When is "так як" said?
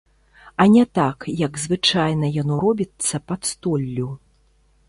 0.99-1.59